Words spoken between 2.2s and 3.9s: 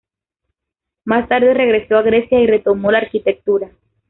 y retomó la Arquitectura.